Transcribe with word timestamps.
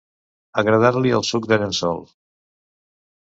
Agradar-li 0.61 1.11
el 1.17 1.25
suc 1.29 1.45
de 1.51 1.59
llençol. 1.63 2.03